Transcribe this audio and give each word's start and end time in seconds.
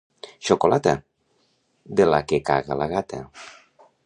—Xocolata! 0.47 0.93
—De 1.99 2.11
la 2.13 2.23
que 2.33 2.43
caga 2.51 2.83
la 2.85 2.93
gata. 2.97 3.23